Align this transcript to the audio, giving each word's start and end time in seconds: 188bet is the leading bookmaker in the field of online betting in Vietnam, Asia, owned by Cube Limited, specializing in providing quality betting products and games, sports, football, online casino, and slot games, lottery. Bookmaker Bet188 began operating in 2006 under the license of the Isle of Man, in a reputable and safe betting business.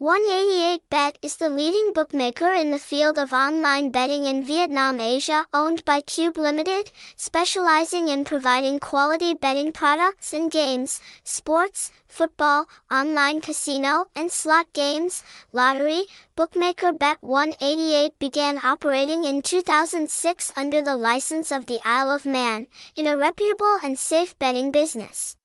188bet 0.00 1.16
is 1.20 1.36
the 1.36 1.50
leading 1.50 1.92
bookmaker 1.92 2.50
in 2.54 2.70
the 2.70 2.78
field 2.78 3.18
of 3.18 3.34
online 3.34 3.90
betting 3.90 4.24
in 4.24 4.42
Vietnam, 4.42 4.98
Asia, 4.98 5.44
owned 5.52 5.84
by 5.84 6.00
Cube 6.00 6.38
Limited, 6.38 6.90
specializing 7.16 8.08
in 8.08 8.24
providing 8.24 8.80
quality 8.80 9.34
betting 9.34 9.72
products 9.72 10.32
and 10.32 10.50
games, 10.50 11.02
sports, 11.22 11.92
football, 12.08 12.66
online 12.90 13.42
casino, 13.42 14.06
and 14.16 14.32
slot 14.32 14.72
games, 14.72 15.22
lottery. 15.52 16.06
Bookmaker 16.34 16.94
Bet188 16.94 18.12
began 18.18 18.58
operating 18.64 19.24
in 19.24 19.42
2006 19.42 20.52
under 20.56 20.80
the 20.80 20.96
license 20.96 21.52
of 21.52 21.66
the 21.66 21.78
Isle 21.84 22.10
of 22.10 22.24
Man, 22.24 22.68
in 22.96 23.06
a 23.06 23.18
reputable 23.18 23.76
and 23.84 23.98
safe 23.98 24.38
betting 24.38 24.70
business. 24.70 25.36